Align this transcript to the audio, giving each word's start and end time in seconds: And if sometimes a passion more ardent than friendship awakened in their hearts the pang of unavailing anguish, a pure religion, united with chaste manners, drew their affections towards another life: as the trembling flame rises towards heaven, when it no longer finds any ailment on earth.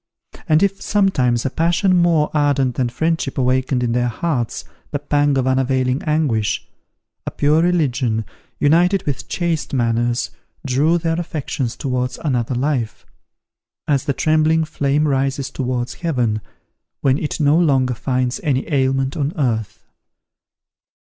And 0.49 0.63
if 0.63 0.81
sometimes 0.81 1.45
a 1.45 1.51
passion 1.51 1.95
more 1.95 2.31
ardent 2.33 2.73
than 2.73 2.89
friendship 2.89 3.37
awakened 3.37 3.83
in 3.83 3.91
their 3.91 4.07
hearts 4.07 4.65
the 4.89 4.97
pang 4.97 5.37
of 5.37 5.45
unavailing 5.45 6.01
anguish, 6.07 6.67
a 7.27 7.29
pure 7.29 7.61
religion, 7.61 8.25
united 8.57 9.03
with 9.05 9.27
chaste 9.29 9.75
manners, 9.75 10.31
drew 10.65 10.97
their 10.97 11.19
affections 11.19 11.75
towards 11.75 12.17
another 12.17 12.55
life: 12.55 13.05
as 13.87 14.05
the 14.05 14.13
trembling 14.13 14.65
flame 14.65 15.07
rises 15.07 15.51
towards 15.51 15.93
heaven, 15.93 16.41
when 17.01 17.19
it 17.19 17.39
no 17.39 17.55
longer 17.55 17.93
finds 17.93 18.39
any 18.43 18.67
ailment 18.71 19.15
on 19.15 19.33
earth. 19.37 19.83